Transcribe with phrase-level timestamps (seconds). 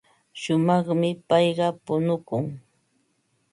[0.41, 2.45] Shumaqmi payqa punukun.